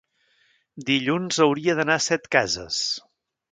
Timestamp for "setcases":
2.09-2.83